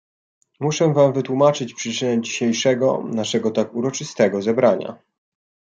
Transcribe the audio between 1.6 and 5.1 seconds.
przyczynę dzisiejszego naszego tak uroczystego zebrania."